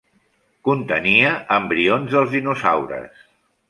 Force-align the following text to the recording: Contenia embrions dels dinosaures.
Contenia 0.69 1.35
embrions 1.59 2.19
dels 2.19 2.37
dinosaures. 2.39 3.27